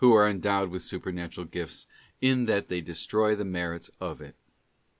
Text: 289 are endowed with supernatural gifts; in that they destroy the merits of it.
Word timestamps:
289 0.03 0.25
are 0.27 0.31
endowed 0.33 0.71
with 0.71 0.81
supernatural 0.81 1.45
gifts; 1.45 1.85
in 2.21 2.45
that 2.47 2.69
they 2.69 2.81
destroy 2.81 3.35
the 3.35 3.45
merits 3.45 3.91
of 4.01 4.19
it. 4.19 4.35